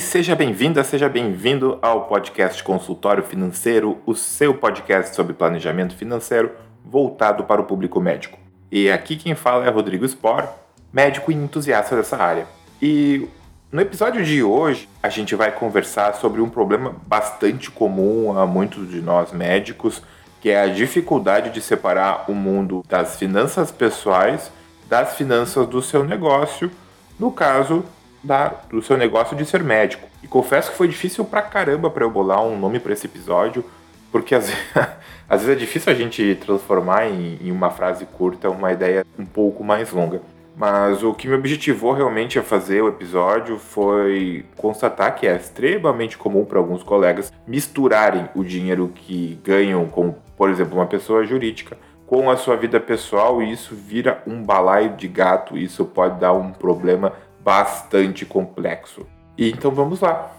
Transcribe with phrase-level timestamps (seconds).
[0.00, 6.52] E seja bem-vinda, seja bem-vindo ao podcast Consultório Financeiro, o seu podcast sobre planejamento financeiro
[6.82, 8.38] voltado para o público médico.
[8.72, 10.48] E aqui quem fala é Rodrigo Spor,
[10.90, 12.46] médico e entusiasta dessa área.
[12.80, 13.28] E
[13.70, 18.88] no episódio de hoje, a gente vai conversar sobre um problema bastante comum a muitos
[18.88, 20.02] de nós médicos,
[20.40, 24.50] que é a dificuldade de separar o mundo das finanças pessoais
[24.88, 26.70] das finanças do seu negócio,
[27.18, 27.84] no caso
[28.22, 30.06] da, do seu negócio de ser médico.
[30.22, 33.64] E confesso que foi difícil pra caramba para eu bolar um nome para esse episódio,
[34.12, 34.50] porque às,
[35.28, 39.24] às, vezes é difícil a gente transformar em, em uma frase curta uma ideia um
[39.24, 40.20] pouco mais longa.
[40.56, 46.18] Mas o que me objetivou realmente a fazer o episódio foi constatar que é extremamente
[46.18, 51.78] comum para alguns colegas misturarem o dinheiro que ganham com, por exemplo, uma pessoa jurídica
[52.06, 55.56] com a sua vida pessoal e isso vira um balaio de gato.
[55.56, 57.12] Isso pode dar um problema
[57.42, 59.06] bastante complexo.
[59.36, 60.36] E então vamos lá.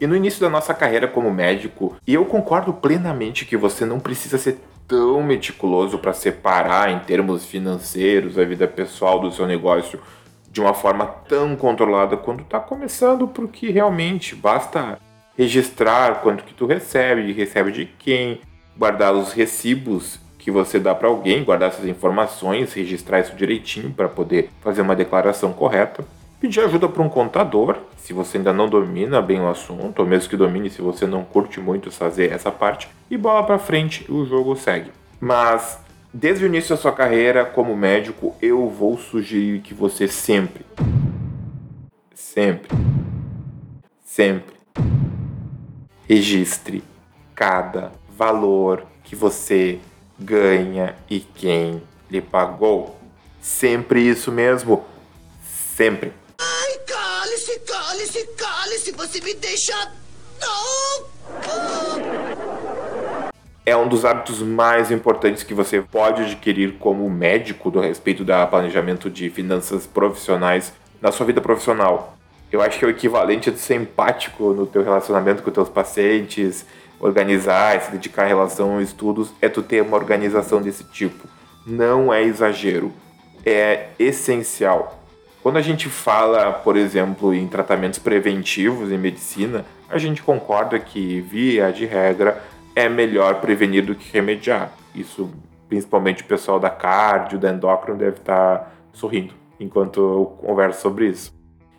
[0.00, 4.38] E no início da nossa carreira como médico, eu concordo plenamente que você não precisa
[4.38, 10.00] ser tão meticuloso para separar em termos financeiros a vida pessoal do seu negócio
[10.50, 14.98] de uma forma tão controlada quando está começando, porque realmente basta
[15.36, 18.40] registrar quanto que tu recebe, recebe de quem,
[18.76, 24.08] guardar os recibos que você dá para alguém, guardar essas informações, registrar isso direitinho para
[24.08, 26.02] poder fazer uma declaração correta.
[26.40, 30.30] Pedir ajuda para um contador, se você ainda não domina bem o assunto, ou mesmo
[30.30, 34.24] que domine, se você não curte muito fazer essa parte, e bola para frente, o
[34.24, 34.90] jogo segue.
[35.20, 35.78] Mas
[36.14, 40.64] desde o início da sua carreira como médico, eu vou sugerir que você sempre,
[42.14, 42.74] sempre,
[44.02, 44.54] sempre
[46.08, 46.82] registre
[47.34, 49.78] cada valor que você
[50.18, 52.98] ganha e quem lhe pagou.
[53.40, 54.84] Sempre isso mesmo.
[55.76, 56.12] Sempre.
[56.38, 59.92] Ai, cale-se, cale-se, cale-se, você me deixa.
[60.40, 61.06] Não!
[63.64, 68.46] É um dos hábitos mais importantes que você pode adquirir como médico do respeito da
[68.46, 70.72] planejamento de finanças profissionais
[71.02, 72.16] na sua vida profissional.
[72.50, 75.68] Eu acho que é o equivalente a ser empático no teu relacionamento com os teus
[75.68, 76.64] pacientes,
[77.00, 81.28] organizar e se dedicar em relação a estudos é tu ter uma organização desse tipo.
[81.66, 82.92] Não é exagero,
[83.44, 85.02] é essencial.
[85.42, 91.20] Quando a gente fala, por exemplo, em tratamentos preventivos em medicina, a gente concorda que,
[91.20, 92.42] via de regra,
[92.74, 94.72] é melhor prevenir do que remediar.
[94.94, 95.30] Isso,
[95.68, 101.32] principalmente o pessoal da cardio, da endócrino, deve estar sorrindo enquanto eu converso sobre isso.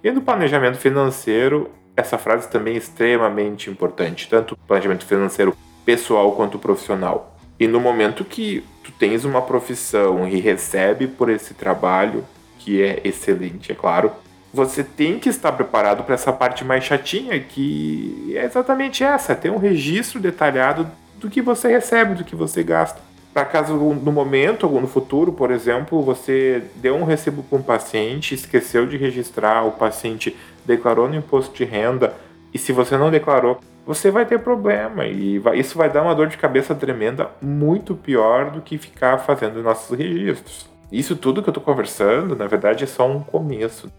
[0.04, 1.70] E no planejamento financeiro,
[2.00, 5.56] essa frase também é extremamente importante, tanto planejamento financeiro
[5.86, 7.38] pessoal quanto profissional.
[7.60, 12.26] E no momento que tu tens uma profissão e recebe por esse trabalho,
[12.58, 14.12] que é excelente, é claro,
[14.54, 19.52] você tem que estar preparado para essa parte mais chatinha, que é exatamente essa, ter
[19.52, 23.00] um registro detalhado do que você recebe, do que você gasta.
[23.34, 27.62] Para caso no momento ou no futuro, por exemplo, você deu um recibo para um
[27.62, 30.36] paciente, esqueceu de registrar, o paciente
[30.66, 32.14] declarou no imposto de renda,
[32.54, 36.16] e se você não declarou, você vai ter problema e vai, isso vai dar uma
[36.16, 40.68] dor de cabeça tremenda, muito pior do que ficar fazendo nossos registros.
[40.92, 43.92] Isso tudo que eu estou conversando, na verdade, é só um começo.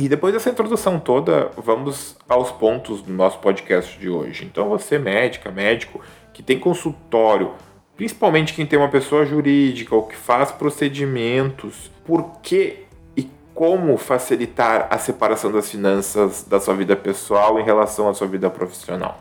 [0.00, 4.46] E depois dessa introdução toda, vamos aos pontos do nosso podcast de hoje.
[4.46, 6.00] Então, você, médica, médico,
[6.32, 7.52] que tem consultório,
[7.98, 14.88] principalmente quem tem uma pessoa jurídica ou que faz procedimentos, por que e como facilitar
[14.90, 19.20] a separação das finanças da sua vida pessoal em relação à sua vida profissional?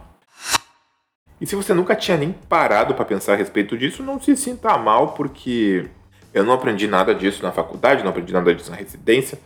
[1.41, 4.77] E se você nunca tinha nem parado para pensar a respeito disso, não se sinta
[4.77, 5.89] mal, porque
[6.33, 9.37] eu não aprendi nada disso na faculdade, não aprendi nada disso na residência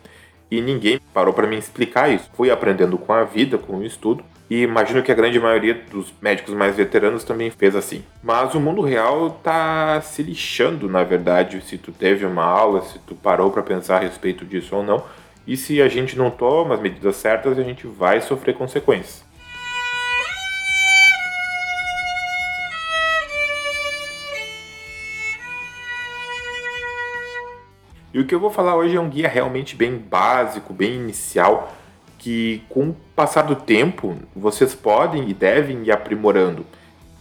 [0.58, 2.30] e ninguém parou para me explicar isso.
[2.36, 6.14] Fui aprendendo com a vida, com o estudo, e imagino que a grande maioria dos
[6.22, 8.04] médicos mais veteranos também fez assim.
[8.22, 13.00] Mas o mundo real tá se lixando, na verdade, se tu teve uma aula, se
[13.00, 15.04] tu parou para pensar a respeito disso ou não.
[15.48, 19.26] E se a gente não toma as medidas certas, a gente vai sofrer consequências.
[28.14, 31.74] E o que eu vou falar hoje é um guia realmente bem básico, bem inicial,
[32.20, 36.64] que com o passar do tempo vocês podem e devem ir aprimorando.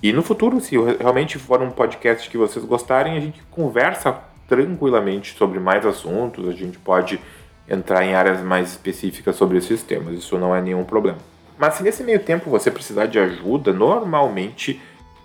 [0.03, 5.35] E no futuro, se realmente for um podcast que vocês gostarem, a gente conversa tranquilamente
[5.35, 7.19] sobre mais assuntos, a gente pode
[7.67, 11.19] entrar em áreas mais específicas sobre esses temas, isso não é nenhum problema.
[11.57, 14.79] Mas se nesse meio tempo você precisar de ajuda, normalmente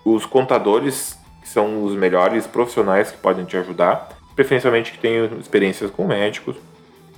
[0.05, 5.89] os contadores, que são os melhores profissionais que podem te ajudar, preferencialmente que tenham experiências
[5.89, 6.55] com médicos,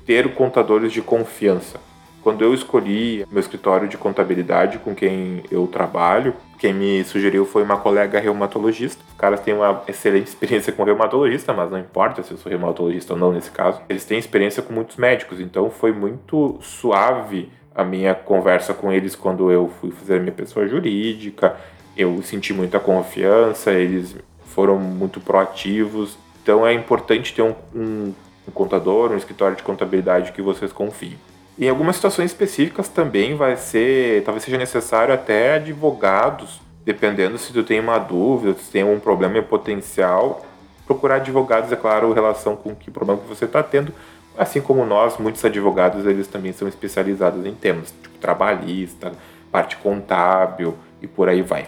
[0.06, 1.78] ter contadores de confiança.
[2.24, 7.62] Quando eu escolhi meu escritório de contabilidade com quem eu trabalho, quem me sugeriu foi
[7.62, 9.04] uma colega reumatologista.
[9.10, 13.14] Os caras têm uma excelente experiência com reumatologista, mas não importa se eu sou reumatologista
[13.14, 13.82] ou não nesse caso.
[13.90, 19.14] Eles têm experiência com muitos médicos, então foi muito suave a minha conversa com eles
[19.14, 21.58] quando eu fui fazer minha pessoa jurídica.
[21.98, 26.18] Eu senti muita confiança, eles foram muito proativos.
[26.42, 28.14] Então é importante ter um, um,
[28.48, 31.18] um contador, um escritório de contabilidade que vocês confiem.
[31.58, 37.64] Em algumas situações específicas também vai ser, talvez seja necessário até advogados, dependendo se tu
[37.64, 40.46] tem uma dúvida, se tem um problema potencial,
[40.88, 43.94] procurar advogados, é claro, em relação com que problema que você está tendo,
[44.38, 49.12] assim como nós, muitos advogados, eles também são especializados em temas, tipo trabalhista,
[49.52, 51.68] parte contábil e por aí vai.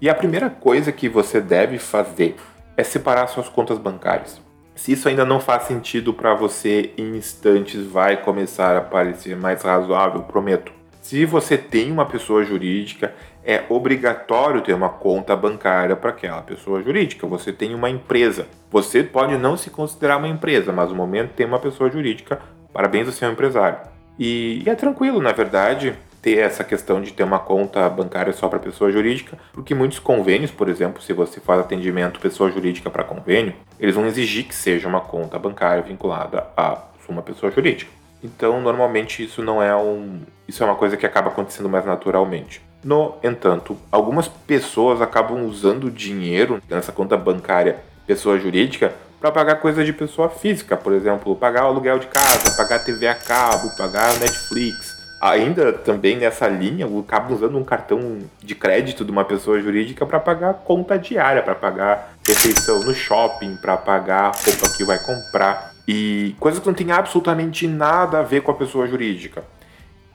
[0.00, 2.36] E a primeira coisa que você deve fazer
[2.76, 4.40] é separar suas contas bancárias.
[4.74, 9.62] Se isso ainda não faz sentido para você, em instantes vai começar a parecer mais
[9.62, 10.72] razoável, prometo.
[11.00, 13.14] Se você tem uma pessoa jurídica,
[13.44, 17.26] é obrigatório ter uma conta bancária para aquela pessoa jurídica.
[17.26, 18.46] Você tem uma empresa.
[18.70, 22.40] Você pode não se considerar uma empresa, mas no momento tem uma pessoa jurídica.
[22.72, 23.78] Parabéns, você é empresário.
[24.18, 28.48] E, e é tranquilo, na verdade ter essa questão de ter uma conta bancária só
[28.48, 33.02] para pessoa jurídica, porque muitos convênios, por exemplo, se você faz atendimento pessoa jurídica para
[33.02, 36.78] convênio, eles vão exigir que seja uma conta bancária vinculada a
[37.08, 37.90] uma pessoa jurídica.
[38.22, 42.62] Então, normalmente isso não é um, isso é uma coisa que acaba acontecendo mais naturalmente.
[42.82, 49.84] No entanto, algumas pessoas acabam usando dinheiro nessa conta bancária pessoa jurídica para pagar coisa
[49.84, 54.18] de pessoa física, por exemplo, pagar o aluguel de casa, pagar TV a cabo, pagar
[54.18, 54.91] Netflix,
[55.22, 60.18] ainda também nessa linha, acaba usando um cartão de crédito de uma pessoa jurídica para
[60.18, 65.72] pagar conta diária, para pagar refeição no shopping, para pagar roupa que vai comprar.
[65.86, 69.44] E coisas que não tem absolutamente nada a ver com a pessoa jurídica.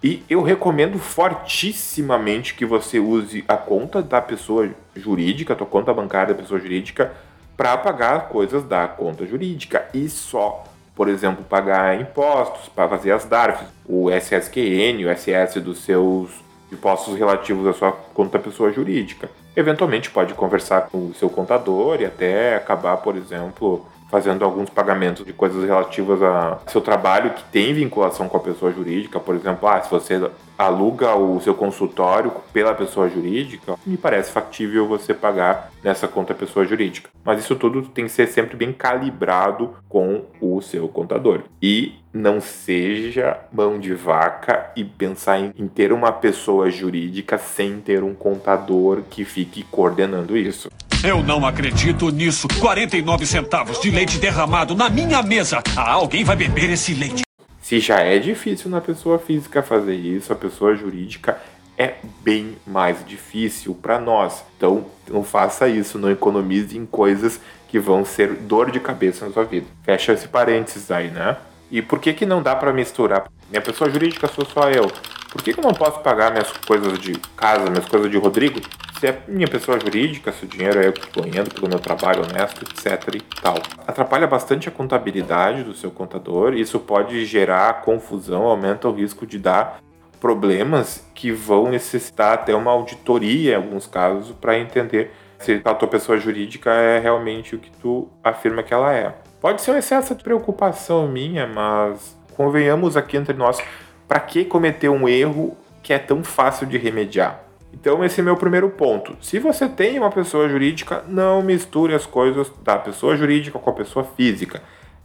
[0.04, 5.94] E eu recomendo fortissimamente que você use a conta da pessoa jurídica, a tua conta
[5.94, 7.13] bancária da pessoa jurídica,
[7.56, 9.88] para pagar coisas da conta jurídica.
[9.94, 10.65] E só
[10.97, 16.31] por exemplo, pagar impostos, para fazer as DARFs, o SSQN, o SS dos seus
[16.71, 19.29] impostos relativos à sua conta pessoa jurídica.
[19.55, 25.23] Eventualmente pode conversar com o seu contador e até acabar, por exemplo, fazendo alguns pagamentos
[25.23, 29.69] de coisas relativas a seu trabalho que tem vinculação com a pessoa jurídica, por exemplo,
[29.69, 30.19] ah, se você
[30.57, 36.65] aluga o seu consultório pela pessoa jurídica, me parece factível você pagar nessa conta pessoa
[36.65, 37.09] jurídica.
[37.24, 41.42] Mas isso tudo tem que ser sempre bem calibrado com o seu contador.
[41.62, 48.04] E não seja mão de vaca e pensar em ter uma pessoa jurídica sem ter
[48.04, 50.69] um contador que fique coordenando isso.
[51.04, 52.48] Eu não acredito nisso.
[52.59, 55.62] 49 centavos de leite derramado na minha mesa.
[55.75, 57.26] Ah, alguém vai beber esse leite.
[57.68, 61.38] Se já é difícil na pessoa física fazer isso, a pessoa jurídica
[61.78, 64.42] é bem mais difícil para nós.
[64.56, 69.34] Então, não faça isso, não economize em coisas que vão ser dor de cabeça na
[69.34, 69.68] sua vida.
[69.84, 71.36] Fecha esse parênteses aí, né?
[71.69, 73.30] E por que que não dá para misturar?
[73.50, 74.90] Minha pessoa jurídica sou só eu.
[75.30, 78.62] Por que, que eu não posso pagar minhas coisas de casa, minhas coisas de Rodrigo?
[78.99, 81.80] Se é minha pessoa jurídica, se o dinheiro é eu que estou ganhando pelo meu
[81.80, 83.56] trabalho honesto, etc e tal.
[83.85, 89.37] Atrapalha bastante a contabilidade do seu contador, isso pode gerar confusão, aumenta o risco de
[89.37, 89.80] dar
[90.19, 95.87] problemas que vão necessitar até uma auditoria, em alguns casos, para entender se a tua
[95.87, 99.13] pessoa jurídica é realmente o que tu afirma que ela é.
[99.39, 103.59] Pode ser um excesso de preocupação minha, mas convenhamos aqui entre nós,
[104.07, 107.46] para que cometer um erro que é tão fácil de remediar?
[107.74, 109.16] Então esse é meu primeiro ponto.
[109.21, 113.74] Se você tem uma pessoa jurídica, não misture as coisas da pessoa jurídica com a
[113.74, 114.62] pessoa física.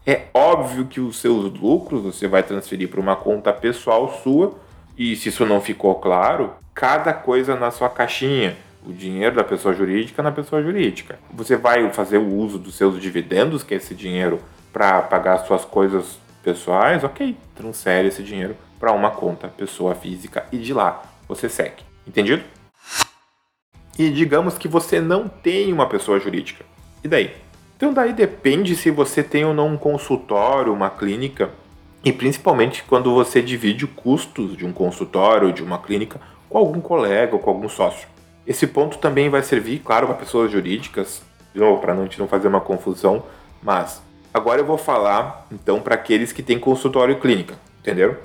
[0.06, 4.54] É óbvio que os seus lucros você vai transferir para uma conta pessoal sua,
[4.98, 8.56] e se isso não ficou claro, cada coisa na sua caixinha.
[8.84, 11.18] O dinheiro da pessoa jurídica na pessoa jurídica.
[11.32, 14.40] Você vai fazer o uso dos seus dividendos, que é esse dinheiro,
[14.72, 20.58] para pagar suas coisas pessoais, ok, transfere esse dinheiro para uma conta pessoa física e
[20.58, 21.91] de lá você segue.
[22.06, 22.42] Entendido?
[23.98, 26.64] E digamos que você não tem uma pessoa jurídica.
[27.04, 27.34] E daí?
[27.76, 31.50] Então daí depende se você tem ou não um consultório, uma clínica,
[32.04, 37.34] e principalmente quando você divide custos de um consultório, de uma clínica, com algum colega
[37.34, 38.08] ou com algum sócio.
[38.46, 41.22] Esse ponto também vai servir, claro, para pessoas jurídicas,
[41.54, 43.22] de novo, para não, não fazer uma confusão,
[43.62, 44.02] mas
[44.34, 48.16] agora eu vou falar então para aqueles que têm consultório e clínica, entenderam?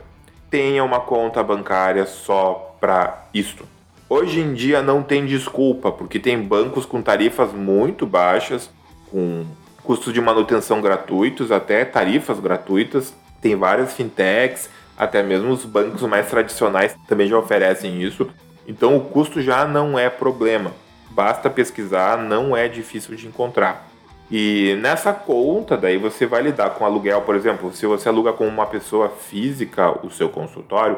[0.50, 3.65] Tenha uma conta bancária só para isto.
[4.10, 8.69] Hoje em dia não tem desculpa, porque tem bancos com tarifas muito baixas,
[9.12, 9.46] com
[9.84, 13.13] custos de manutenção gratuitos, até tarifas gratuitas.
[13.41, 18.29] Tem várias fintechs, até mesmo os bancos mais tradicionais também já oferecem isso.
[18.67, 20.72] Então o custo já não é problema.
[21.12, 23.88] Basta pesquisar, não é difícil de encontrar.
[24.29, 28.46] E nessa conta, daí você vai lidar com aluguel, por exemplo, se você aluga com
[28.46, 30.98] uma pessoa física o seu consultório,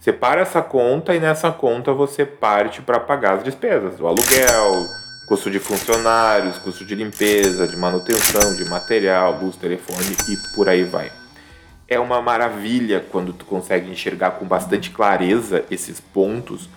[0.00, 4.86] separa essa conta e nessa conta você parte para pagar as despesas, o aluguel,
[5.28, 10.84] custo de funcionários, custo de limpeza, de manutenção, de material, luz, telefone e por aí
[10.84, 11.10] vai.
[11.88, 16.68] É uma maravilha quando tu consegue enxergar com bastante clareza esses pontos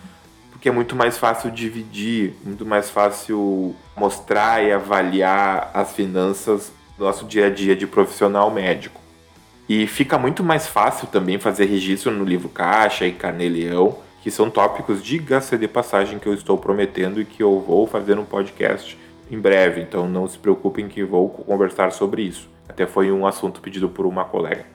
[0.60, 7.04] porque é muito mais fácil dividir, muito mais fácil mostrar e avaliar as finanças do
[7.06, 9.00] nosso dia a dia de profissional médico.
[9.70, 14.50] E fica muito mais fácil também fazer registro no livro Caixa e Carneleão, que são
[14.50, 18.98] tópicos de de passagem que eu estou prometendo e que eu vou fazer um podcast
[19.30, 22.50] em breve, então não se preocupem que vou conversar sobre isso.
[22.68, 24.66] Até foi um assunto pedido por uma colega.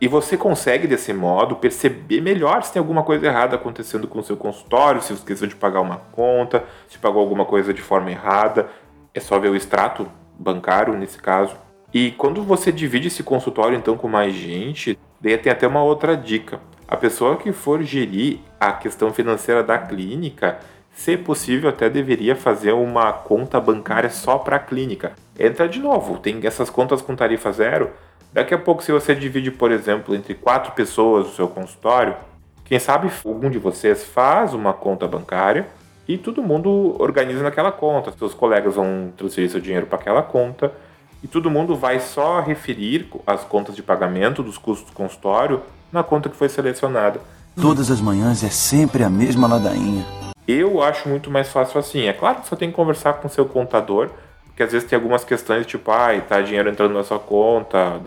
[0.00, 4.24] E você consegue, desse modo, perceber melhor se tem alguma coisa errada acontecendo com o
[4.24, 8.68] seu consultório, se esqueceu de pagar uma conta, se pagou alguma coisa de forma errada.
[9.14, 11.54] É só ver o extrato bancário, nesse caso.
[11.92, 16.16] E quando você divide esse consultório, então, com mais gente, daí tem até uma outra
[16.16, 16.60] dica.
[16.86, 20.58] A pessoa que for gerir a questão financeira da clínica,
[20.92, 25.12] se possível, até deveria fazer uma conta bancária só para a clínica.
[25.38, 27.90] Entra de novo, tem essas contas com tarifa zero
[28.32, 32.14] Daqui a pouco, se você divide, por exemplo, entre quatro pessoas o seu consultório,
[32.64, 35.66] quem sabe algum de vocês faz uma conta bancária
[36.06, 38.12] e todo mundo organiza naquela conta.
[38.12, 40.72] Seus colegas vão transferir seu dinheiro para aquela conta
[41.22, 45.62] e todo mundo vai só referir as contas de pagamento dos custos do consultório
[45.92, 47.20] na conta que foi selecionada.
[47.60, 50.06] Todas as manhãs é sempre a mesma ladainha.
[50.46, 52.02] Eu acho muito mais fácil assim.
[52.02, 54.10] É claro que você tem que conversar com seu contador
[54.60, 57.98] que às vezes tem algumas questões tipo, ai, tá dinheiro entrando na sua conta,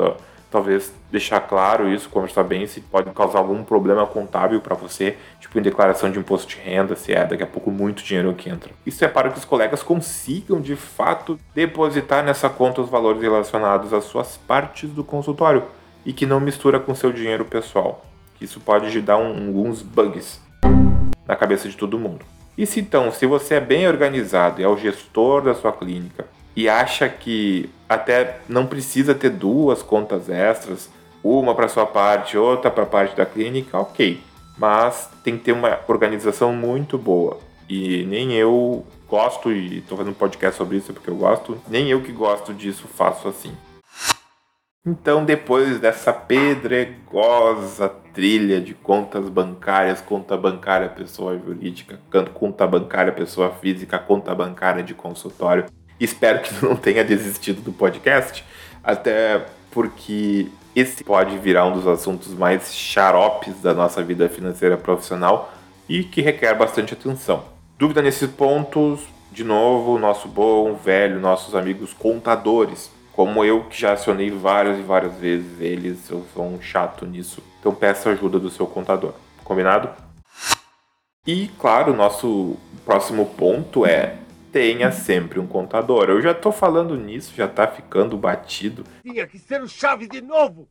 [0.54, 5.58] talvez deixar claro isso, conversar bem se pode causar algum problema contábil para você, tipo
[5.58, 8.72] em declaração de imposto de renda, se é daqui a pouco muito dinheiro que entra.
[8.86, 13.92] Isso é para que os colegas consigam de fato depositar nessa conta os valores relacionados
[13.94, 15.64] às suas partes do consultório
[16.06, 18.06] e que não mistura com seu dinheiro pessoal.
[18.40, 20.40] Isso pode dar um, alguns bugs
[21.26, 22.24] na cabeça de todo mundo.
[22.56, 26.28] E se então, se você é bem organizado e é o gestor da sua clínica
[26.56, 30.90] e acha que até não precisa ter duas contas extras,
[31.24, 34.22] uma para sua parte, outra para a parte da clínica, ok.
[34.58, 37.40] Mas tem que ter uma organização muito boa.
[37.70, 41.90] E nem eu gosto, e estou fazendo um podcast sobre isso porque eu gosto, nem
[41.90, 43.56] eu que gosto disso faço assim.
[44.86, 52.00] Então, depois dessa pedregosa trilha de contas bancárias, conta bancária pessoa jurídica,
[52.34, 55.66] conta bancária pessoa física, conta bancária de consultório,
[56.04, 58.44] Espero que não tenha desistido do podcast,
[58.84, 65.54] até porque esse pode virar um dos assuntos mais xaropes da nossa vida financeira profissional
[65.88, 67.46] e que requer bastante atenção.
[67.80, 69.00] Dúvida nesses pontos,
[69.32, 72.92] de novo, nosso bom, velho, nossos amigos contadores.
[73.14, 77.42] Como eu, que já acionei várias e várias vezes eles, eu sou um chato nisso.
[77.62, 79.14] Então peça ajuda do seu contador.
[79.44, 79.90] Combinado?
[81.26, 84.18] E claro, nosso próximo ponto é
[84.54, 86.10] tenha sempre um contador.
[86.10, 88.84] Eu já tô falando nisso, já tá ficando batido.
[89.02, 90.70] Tinha que ser o Chaves de novo!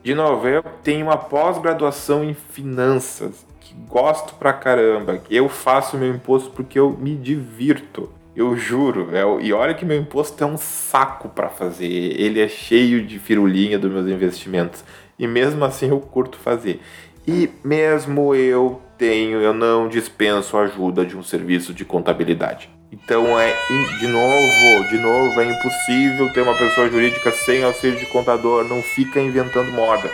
[0.00, 6.14] De novo, eu tenho uma pós-graduação em finanças, que gosto pra caramba, eu faço meu
[6.14, 8.12] imposto porque eu me divirto.
[8.36, 11.86] Eu juro, é, e olha que meu imposto é um saco para fazer.
[11.86, 14.84] Ele é cheio de firulinha dos meus investimentos.
[15.16, 16.80] E mesmo assim eu curto fazer.
[17.26, 22.68] E mesmo eu tenho, eu não dispenso a ajuda de um serviço de contabilidade.
[22.92, 23.52] Então é
[23.98, 28.82] de novo, de novo, é impossível ter uma pessoa jurídica sem auxílio de contador, não
[28.82, 30.08] fica inventando moda.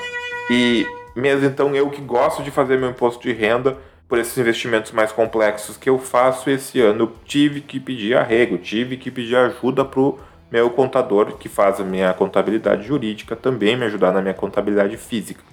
[0.51, 3.77] E mesmo então eu que gosto de fazer meu imposto de renda
[4.09, 8.97] por esses investimentos mais complexos que eu faço esse ano, tive que pedir arrego, tive
[8.97, 10.19] que pedir ajuda pro
[10.51, 15.50] meu contador que faz a minha contabilidade jurídica também me ajudar na minha contabilidade física.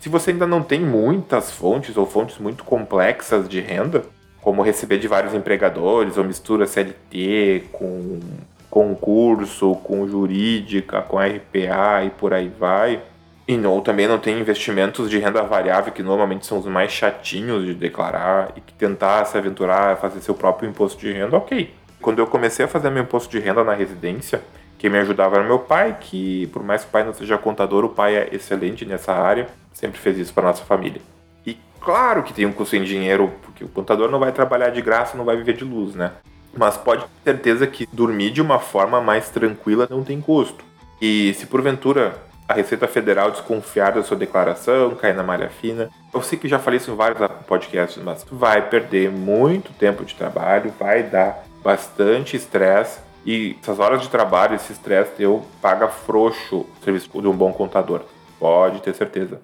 [0.00, 4.04] Se você ainda não tem muitas fontes ou fontes muito complexas de renda,
[4.40, 8.20] como receber de vários empregadores ou mistura CLT com
[8.70, 13.02] concurso, com jurídica, com RPA e por aí vai,
[13.48, 17.64] e ou também não tem investimentos de renda variável, que normalmente são os mais chatinhos
[17.64, 21.74] de declarar, e que tentar se aventurar a fazer seu próprio imposto de renda, ok.
[22.00, 24.42] Quando eu comecei a fazer meu imposto de renda na residência,
[24.78, 27.84] quem me ajudava era meu pai, que por mais que o pai não seja contador,
[27.84, 31.00] o pai é excelente nessa área, sempre fez isso para nossa família.
[31.46, 34.82] E claro que tem um custo em dinheiro, porque o contador não vai trabalhar de
[34.82, 36.12] graça, não vai viver de luz, né?
[36.56, 40.64] mas pode ter certeza que dormir de uma forma mais tranquila não tem custo.
[41.00, 42.14] E se porventura
[42.48, 46.58] a Receita Federal desconfiar da sua declaração, cair na malha fina, eu sei que já
[46.58, 52.36] falei isso em vários podcasts, mas vai perder muito tempo de trabalho, vai dar bastante
[52.36, 57.36] estresse e essas horas de trabalho, esse estresse teu, paga frouxo o serviço de um
[57.36, 58.00] bom contador.
[58.38, 59.40] Pode ter certeza.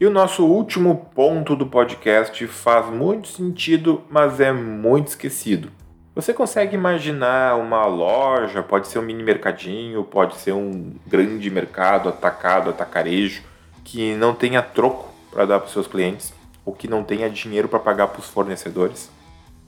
[0.00, 5.72] E o nosso último ponto do podcast faz muito sentido, mas é muito esquecido.
[6.14, 12.08] Você consegue imaginar uma loja, pode ser um mini mercadinho, pode ser um grande mercado,
[12.08, 13.42] atacado, atacarejo,
[13.84, 16.32] que não tenha troco para dar para os seus clientes,
[16.64, 19.10] ou que não tenha dinheiro para pagar para os fornecedores?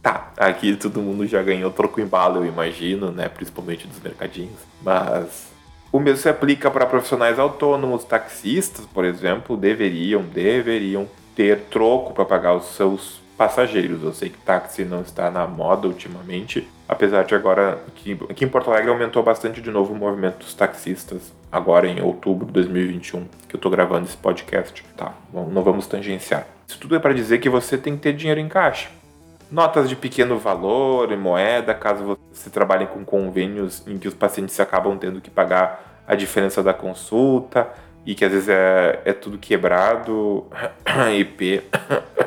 [0.03, 3.29] Tá, aqui todo mundo já ganhou troco em bala, eu imagino, né?
[3.29, 4.59] Principalmente dos mercadinhos.
[4.83, 5.51] Mas
[5.93, 12.25] o mesmo se aplica para profissionais autônomos, taxistas, por exemplo, deveriam, deveriam ter troco para
[12.25, 14.03] pagar os seus passageiros.
[14.03, 18.49] Eu sei que táxi não está na moda ultimamente, apesar de agora que aqui em
[18.49, 23.25] Porto Alegre aumentou bastante de novo o movimento dos taxistas, agora em outubro de 2021,
[23.49, 24.85] que eu estou gravando esse podcast.
[24.97, 26.47] Tá, não vamos tangenciar.
[26.69, 28.91] Isso tudo é para dizer que você tem que ter dinheiro em caixa.
[29.51, 34.59] Notas de pequeno valor e moeda, caso você trabalhe com convênios em que os pacientes
[34.61, 37.69] acabam tendo que pagar a diferença da consulta
[38.07, 40.47] e que às vezes é, é tudo quebrado,
[41.19, 41.65] IP,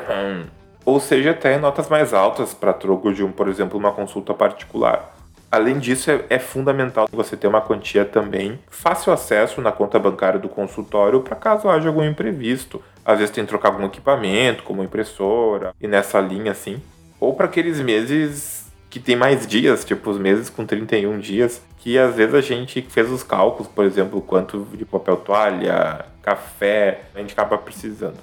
[0.84, 5.14] ou seja, até notas mais altas para troco de, um, por exemplo, uma consulta particular.
[5.50, 10.38] Além disso, é, é, fundamental você ter uma quantia também fácil acesso na conta bancária
[10.38, 12.82] do consultório para caso haja algum imprevisto.
[13.02, 16.82] Às vezes tem que trocar algum equipamento, como impressora, e nessa linha assim
[17.24, 21.98] ou para aqueles meses que tem mais dias, tipo os meses com 31 dias, que
[21.98, 27.18] às vezes a gente fez os cálculos, por exemplo, quanto de papel toalha, café, a
[27.18, 28.18] gente acaba precisando.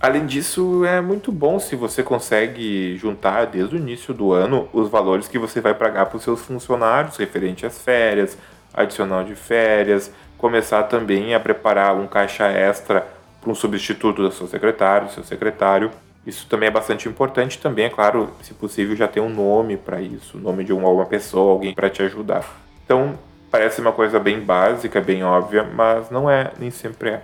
[0.00, 4.88] Além disso, é muito bom se você consegue juntar desde o início do ano os
[4.88, 8.38] valores que você vai pagar para os seus funcionários referente às férias,
[8.72, 13.06] adicional de férias, começar também a preparar um caixa extra
[13.40, 15.90] para um substituto do seu secretário, do seu secretário,
[16.26, 17.58] isso também é bastante importante.
[17.58, 21.06] Também, é claro, se possível, já ter um nome para isso, o nome de uma
[21.06, 22.44] pessoa, alguém para te ajudar.
[22.84, 23.18] Então,
[23.50, 27.22] parece uma coisa bem básica, bem óbvia, mas não é, nem sempre é.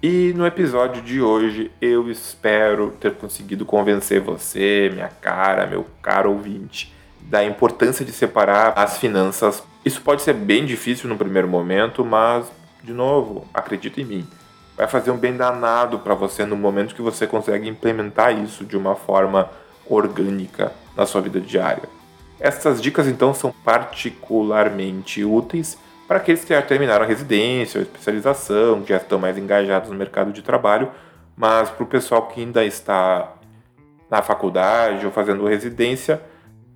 [0.00, 6.30] E no episódio de hoje eu espero ter conseguido convencer você, minha cara, meu caro
[6.30, 9.60] ouvinte, da importância de separar as finanças.
[9.84, 12.46] Isso pode ser bem difícil no primeiro momento, mas,
[12.84, 14.28] de novo, acredita em mim
[14.78, 18.76] vai fazer um bem danado para você no momento que você consegue implementar isso de
[18.76, 19.50] uma forma
[19.84, 21.82] orgânica na sua vida diária.
[22.38, 28.90] Essas dicas então são particularmente úteis para aqueles que já terminaram a residência especialização, que
[28.90, 30.88] já estão mais engajados no mercado de trabalho,
[31.36, 33.32] mas para o pessoal que ainda está
[34.08, 36.22] na faculdade ou fazendo residência,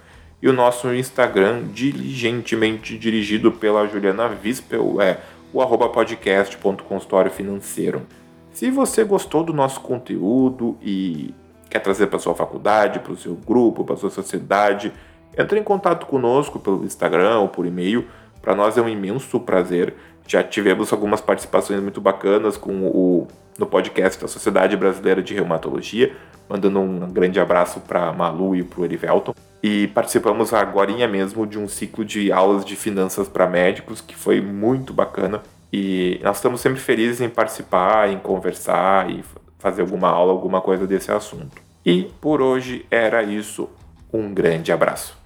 [0.42, 5.18] e o nosso Instagram, diligentemente dirigido pela Juliana Vispel, é
[5.53, 8.07] o arroba podcast.consultoriofinanceiro.
[8.53, 11.35] Se você gostou do nosso conteúdo e
[11.70, 14.92] quer trazer para sua faculdade, para o seu grupo, para sua sociedade,
[15.38, 18.06] entre em contato conosco pelo Instagram ou por e-mail.
[18.42, 19.94] Para nós é um imenso prazer.
[20.26, 23.26] Já tivemos algumas participações muito bacanas com o
[23.59, 26.16] no podcast da Sociedade Brasileira de Reumatologia,
[26.48, 29.35] mandando um grande abraço para Malu e para o Erivelton.
[29.62, 34.40] E participamos agora mesmo de um ciclo de aulas de finanças para médicos que foi
[34.40, 35.42] muito bacana.
[35.70, 39.22] E nós estamos sempre felizes em participar, em conversar e
[39.61, 41.62] fazer alguma aula, alguma coisa desse assunto.
[41.87, 43.68] E por hoje era isso.
[44.12, 45.19] Um grande abraço.